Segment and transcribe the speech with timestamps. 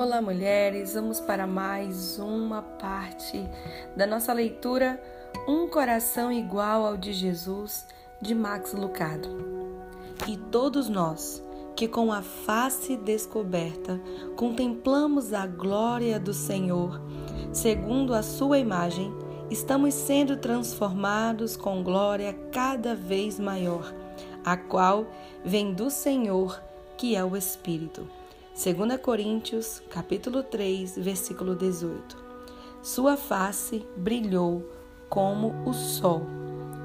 [0.00, 0.94] Olá, mulheres.
[0.94, 3.46] Vamos para mais uma parte
[3.94, 4.98] da nossa leitura
[5.46, 7.86] Um Coração Igual ao de Jesus,
[8.18, 9.28] de Max Lucado.
[10.26, 11.44] E todos nós,
[11.76, 14.00] que com a face descoberta
[14.36, 16.98] contemplamos a glória do Senhor,
[17.52, 19.12] segundo a sua imagem,
[19.50, 23.94] estamos sendo transformados com glória cada vez maior,
[24.42, 25.06] a qual
[25.44, 26.58] vem do Senhor,
[26.96, 28.19] que é o Espírito
[28.52, 32.16] 2 Coríntios, capítulo 3, versículo 18.
[32.82, 34.68] Sua face brilhou
[35.08, 36.26] como o sol.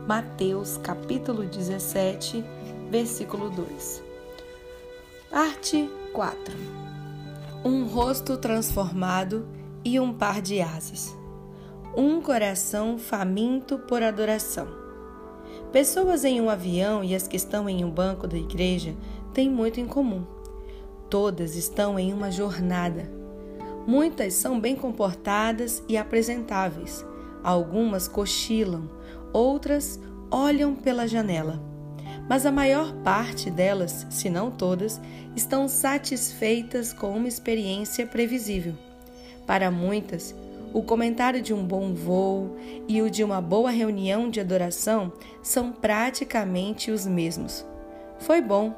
[0.07, 2.45] Mateus, capítulo 17,
[2.89, 4.03] versículo 2.
[5.29, 6.55] Parte 4.
[7.65, 9.45] Um rosto transformado
[9.83, 11.17] e um par de asas.
[11.97, 14.67] Um coração faminto por adoração.
[15.73, 18.95] Pessoas em um avião e as que estão em um banco da igreja
[19.33, 20.34] têm muito em comum
[21.15, 23.09] Todas estão em uma jornada.
[23.87, 27.05] Muitas são bem comportadas e apresentáveis.
[27.41, 28.89] Algumas cochilam,
[29.31, 29.97] outras
[30.29, 31.63] olham pela janela.
[32.27, 34.99] Mas a maior parte delas, se não todas,
[35.37, 38.73] estão satisfeitas com uma experiência previsível.
[39.47, 40.35] Para muitas,
[40.73, 42.57] o comentário de um bom voo
[42.89, 47.65] e o de uma boa reunião de adoração são praticamente os mesmos.
[48.19, 48.75] Foi bom,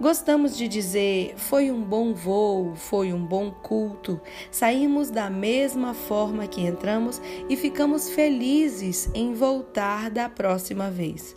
[0.00, 4.18] Gostamos de dizer foi um bom voo, foi um bom culto.
[4.50, 7.20] Saímos da mesma forma que entramos
[7.50, 11.36] e ficamos felizes em voltar da próxima vez.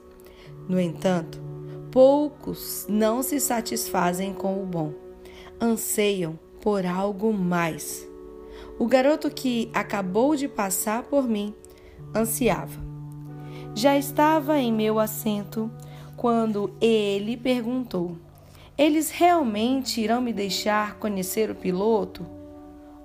[0.70, 1.42] No entanto,
[1.92, 4.94] poucos não se satisfazem com o bom,
[5.60, 8.08] anseiam por algo mais.
[8.80, 11.54] O garoto que acabou de passar por mim
[12.16, 12.82] ansiava.
[13.76, 15.70] Já estava em meu assento
[16.16, 18.18] quando ele perguntou:
[18.78, 22.26] eles realmente irão me deixar conhecer o piloto?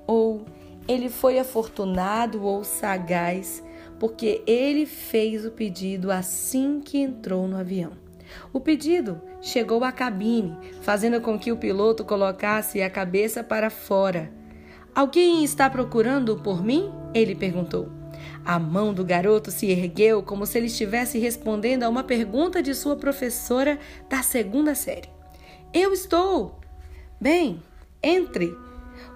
[0.06, 0.46] Ou
[0.86, 3.62] ele foi afortunado ou sagaz
[4.00, 7.92] porque ele fez o pedido assim que entrou no avião?
[8.52, 14.30] O pedido chegou à cabine, fazendo com que o piloto colocasse a cabeça para fora.
[14.94, 16.90] Alguém está procurando por mim?
[17.14, 17.90] Ele perguntou.
[18.44, 22.74] A mão do garoto se ergueu como se ele estivesse respondendo a uma pergunta de
[22.74, 23.78] sua professora
[24.08, 25.17] da segunda série.
[25.72, 26.58] Eu estou.
[27.20, 27.62] Bem,
[28.02, 28.56] entre.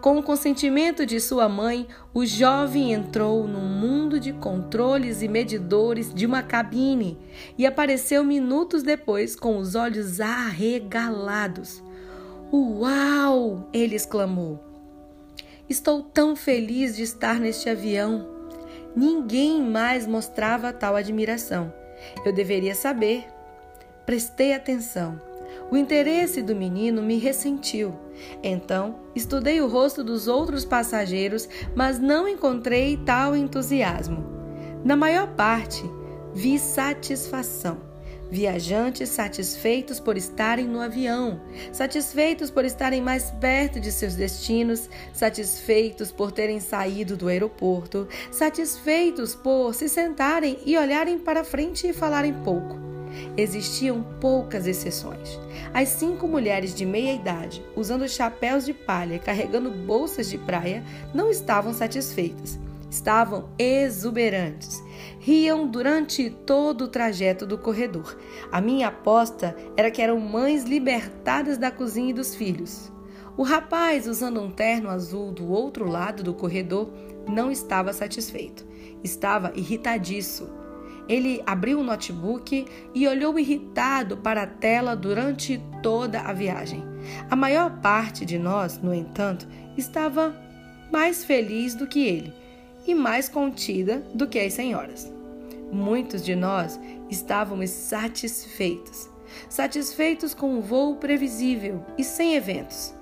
[0.03, 6.13] Com o consentimento de sua mãe, o jovem entrou no mundo de controles e medidores
[6.13, 7.19] de uma cabine
[7.57, 11.83] e apareceu minutos depois com os olhos arregalados.
[12.53, 13.69] Uau!
[13.73, 14.63] ele exclamou.
[15.71, 18.29] Estou tão feliz de estar neste avião.
[18.95, 21.73] Ninguém mais mostrava tal admiração.
[22.27, 23.25] Eu deveria saber.
[24.05, 25.32] Prestei atenção.
[25.73, 27.95] O interesse do menino me ressentiu.
[28.43, 34.23] Então, estudei o rosto dos outros passageiros, mas não encontrei tal entusiasmo.
[34.85, 35.83] Na maior parte,
[36.35, 37.91] vi satisfação.
[38.31, 41.41] Viajantes satisfeitos por estarem no avião,
[41.73, 49.35] satisfeitos por estarem mais perto de seus destinos, satisfeitos por terem saído do aeroporto, satisfeitos
[49.35, 52.92] por se sentarem e olharem para frente e falarem pouco
[53.37, 55.41] Existiam poucas exceções.
[55.73, 60.85] As cinco mulheres de meia idade, usando chapéus de palha e carregando bolsas de praia,
[61.15, 62.59] não estavam satisfeitas.
[62.91, 64.83] Estavam exuberantes.
[65.19, 68.19] Riam durante todo o trajeto do corredor.
[68.51, 72.93] A minha aposta era que eram mães libertadas da cozinha e dos filhos.
[73.35, 76.93] O rapaz, usando um terno azul do outro lado do corredor,
[77.27, 78.67] não estava satisfeito.
[79.03, 80.51] Estava irritadiço
[81.13, 86.83] ele abriu o notebook e olhou irritado para a tela durante toda a viagem.
[87.31, 89.47] A maior parte de nós, no entanto,
[89.77, 90.35] estava
[90.91, 92.33] mais feliz do que ele
[92.87, 95.13] e mais contida do que as senhoras.
[95.71, 96.81] Muitos de nós
[97.11, 99.09] estávamos satisfeitos,
[99.49, 102.95] satisfeitos com um voo previsível e sem eventos,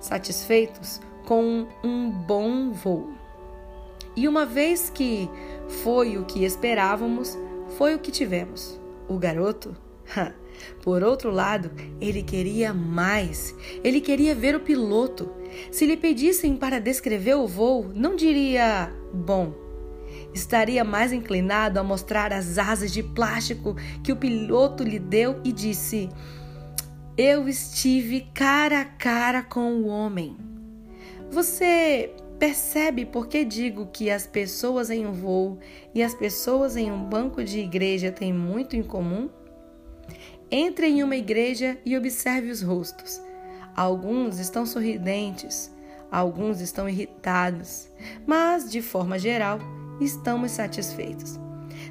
[0.00, 3.12] satisfeitos com um bom voo.
[4.16, 5.28] E uma vez que
[5.82, 7.36] foi o que esperávamos,
[7.76, 8.80] foi o que tivemos.
[9.08, 9.76] O garoto,
[10.82, 11.70] por outro lado,
[12.00, 13.54] ele queria mais.
[13.84, 15.32] Ele queria ver o piloto.
[15.70, 19.54] Se lhe pedissem para descrever o voo, não diria bom.
[20.34, 25.52] Estaria mais inclinado a mostrar as asas de plástico que o piloto lhe deu e
[25.52, 26.08] disse:
[27.16, 30.36] Eu estive cara a cara com o homem.
[31.30, 35.58] Você Percebe por que digo que as pessoas em um voo
[35.94, 39.30] e as pessoas em um banco de igreja têm muito em comum?
[40.50, 43.20] Entre em uma igreja e observe os rostos.
[43.74, 45.70] Alguns estão sorridentes,
[46.10, 47.88] Alguns estão irritados,
[48.26, 49.58] mas, de forma geral,
[50.00, 51.38] estamos satisfeitos.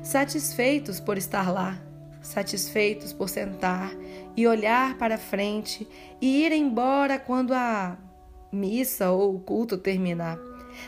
[0.02, 1.78] Satisfeitos por estar lá,
[2.22, 3.92] satisfeitos por sentar
[4.36, 5.88] e olhar para frente
[6.22, 7.98] e ir embora quando a
[8.56, 10.40] missa ou culto terminar.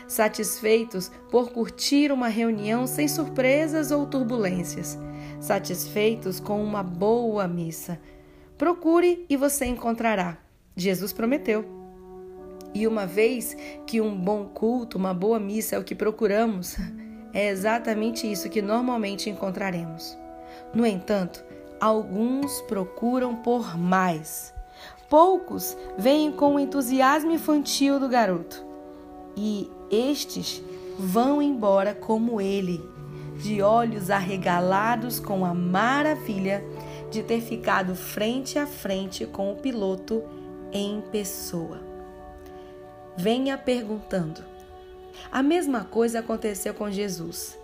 [0.06, 4.98] Satisfeitos por curtir uma reunião sem surpresas ou turbulências.
[5.40, 8.00] Satisfeitos com uma boa missa.
[8.56, 10.38] Procure e você encontrará.
[10.76, 11.64] Jesus prometeu.
[12.74, 13.56] E uma vez
[13.86, 16.76] que um bom culto, uma boa missa é o que procuramos,
[17.32, 20.16] é exatamente isso que normalmente encontraremos.
[20.74, 21.44] No entanto,
[21.80, 24.54] alguns procuram por mais.
[25.08, 28.64] Poucos vêm com o entusiasmo infantil do garoto.
[29.36, 30.62] E estes
[30.98, 32.84] vão embora como ele,
[33.36, 36.62] de olhos arregalados com a maravilha
[37.10, 40.22] de ter ficado frente a frente com o piloto
[40.72, 41.80] em pessoa.
[43.16, 44.42] Venha perguntando.
[45.32, 47.58] A mesma coisa aconteceu com Jesus.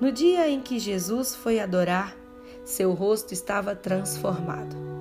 [0.00, 2.16] No dia em que Jesus foi adorar,
[2.64, 4.93] seu rosto estava transformado.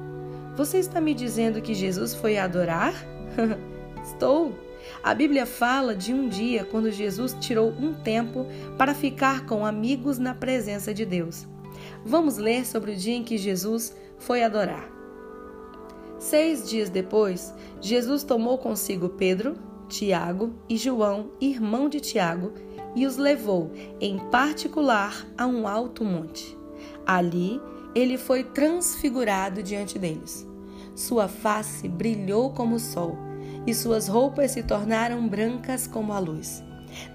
[0.56, 2.94] Você está me dizendo que Jesus foi adorar?
[4.06, 4.54] Estou.
[5.02, 8.46] A Bíblia fala de um dia quando Jesus tirou um tempo
[8.78, 11.48] para ficar com amigos na presença de Deus.
[12.06, 14.88] Vamos ler sobre o dia em que Jesus foi adorar.
[16.20, 19.56] Seis dias depois, Jesus tomou consigo Pedro,
[19.90, 22.54] Tiago e João, irmão de Tiago,
[22.96, 26.56] e os levou, em particular, a um alto monte.
[27.06, 27.60] Ali,
[27.96, 30.48] ele foi transfigurado diante deles.
[30.96, 33.18] Sua face brilhou como o sol,
[33.66, 36.64] e suas roupas se tornaram brancas como a luz.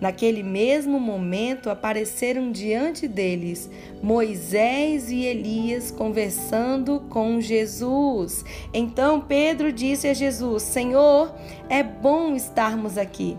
[0.01, 3.71] Naquele mesmo momento apareceram diante deles
[4.03, 8.45] Moisés e Elias conversando com Jesus.
[8.75, 11.33] Então Pedro disse a Jesus: Senhor,
[11.69, 13.37] é bom estarmos aqui.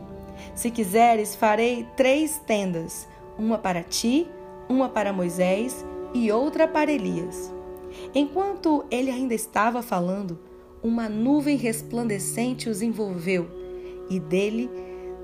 [0.55, 3.05] Se quiseres, farei três tendas:
[3.37, 4.25] uma para ti,
[4.69, 7.51] uma para Moisés e outra para Elias.
[8.13, 10.39] Enquanto ele ainda estava falando,
[10.81, 13.47] uma nuvem resplandecente os envolveu
[14.09, 14.69] e dele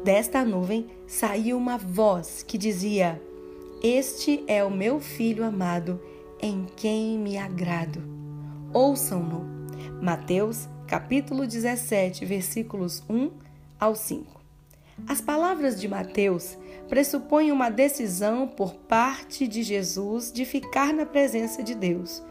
[0.05, 3.19] Desta nuvem saiu uma voz que dizia:
[3.81, 5.99] Este é o meu filho amado,
[6.39, 8.03] em quem me agrado.
[8.71, 9.43] Ouçam-no.
[9.99, 13.31] Mateus, capítulo 17, versículos 1
[13.79, 14.34] ao 5.
[15.07, 16.57] As palavras de Mateus
[16.87, 22.23] pressupõem uma decisão por parte de Jesus de ficar na presença de Deus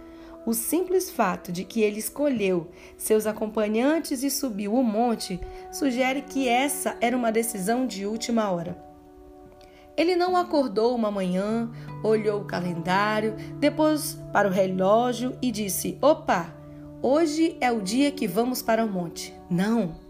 [0.46, 5.40] o simples fato de que ele escolheu seus acompanhantes e subiu o monte
[5.72, 8.76] sugere que essa era uma decisão de última hora.
[9.96, 11.70] Ele não acordou uma manhã,
[12.02, 16.52] olhou o calendário, depois para o relógio e disse: Opa,
[17.00, 19.32] hoje é o dia que vamos para o monte.
[19.48, 20.03] Não.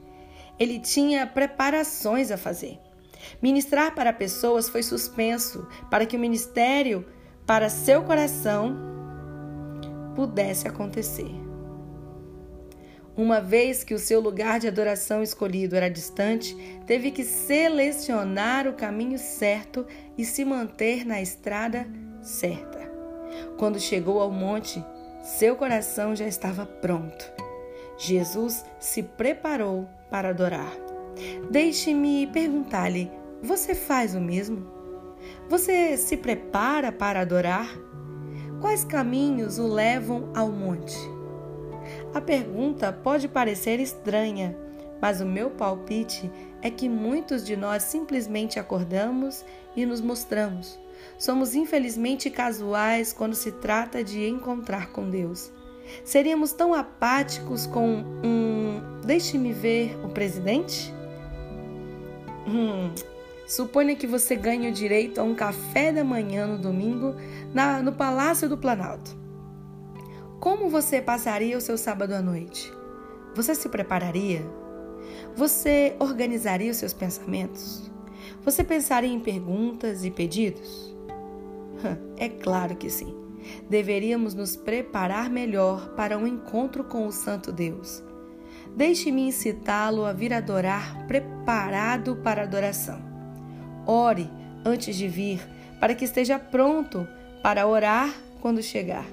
[0.58, 2.78] Ele tinha preparações a fazer.
[3.42, 7.06] Ministrar para pessoas foi suspenso para que o ministério
[7.46, 8.76] para seu coração
[10.14, 11.30] pudesse acontecer.
[13.16, 18.72] Uma vez que o seu lugar de adoração escolhido era distante, teve que selecionar o
[18.72, 19.86] caminho certo
[20.18, 21.86] e se manter na estrada
[22.20, 22.90] certa.
[23.56, 24.84] Quando chegou ao monte,
[25.22, 27.32] seu coração já estava pronto.
[27.96, 30.73] Jesus se preparou para adorar.
[31.50, 33.11] Deixe-me perguntar-lhe:
[33.42, 34.64] você faz o mesmo?
[35.49, 37.68] Você se prepara para adorar?
[38.61, 40.97] Quais caminhos o levam ao monte?
[42.14, 44.56] A pergunta pode parecer estranha,
[45.02, 46.30] mas o meu palpite
[46.62, 49.44] é que muitos de nós simplesmente acordamos
[49.75, 50.78] e nos mostramos.
[51.18, 55.50] Somos infelizmente casuais quando se trata de encontrar com Deus.
[56.05, 60.93] Seríamos tão apáticos com um deixe-me ver o presidente?
[62.47, 62.91] Hum,
[63.47, 67.14] Suponha que você ganhe o direito a um café da manhã no domingo
[67.53, 69.14] na, no Palácio do Planalto.
[70.41, 72.73] Como você passaria o seu sábado à noite?
[73.35, 74.43] Você se prepararia?
[75.37, 77.91] Você organizaria os seus pensamentos?
[78.45, 80.95] Você pensaria em perguntas e pedidos?
[82.17, 83.24] É claro que sim.
[83.68, 88.02] Deveríamos nos preparar melhor para um encontro com o Santo Deus.
[88.76, 93.00] Deixe-me incitá-lo a vir adorar preparado para a adoração.
[93.86, 94.30] Ore
[94.64, 95.40] antes de vir,
[95.78, 97.06] para que esteja pronto
[97.42, 99.06] para orar quando chegar.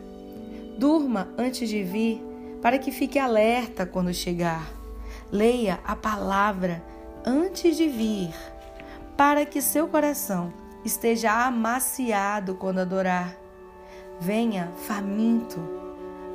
[0.77, 2.21] Durma antes de vir,
[2.61, 4.71] para que fique alerta quando chegar.
[5.31, 6.83] Leia a palavra
[7.25, 8.33] antes de vir,
[9.17, 13.35] para que seu coração esteja amaciado quando adorar.
[14.21, 15.59] Venha faminto,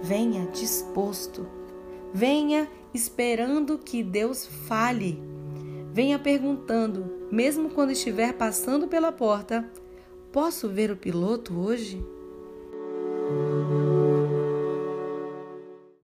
[0.03, 1.47] venha disposto,
[2.13, 5.37] venha esperando que Deus fale
[5.97, 9.67] venha perguntando, mesmo quando estiver passando pela porta:
[10.31, 12.05] Posso ver o piloto hoje?